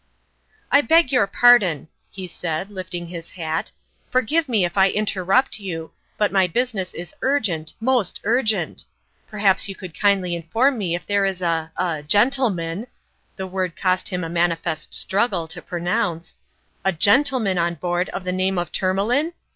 [0.73, 3.71] U I beg your pardon," he said, lifting his hat;"
[4.09, 8.85] forgive me if I interrupt you, but my business is urgent most urgent!
[9.29, 12.87] Perhaps you could kindly inform me if there is a a gentleman"
[13.35, 16.33] (the word cost him a manifest struggle to pronounce)"
[16.83, 19.33] a gentleman on board of the name of Tourmalin?